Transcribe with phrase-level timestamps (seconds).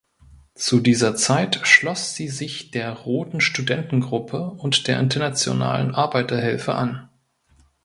[0.55, 7.07] Zu dieser Zeit schloss sie sich der „roten Studentengruppe“ und der Internationalen Arbeiterhilfe an.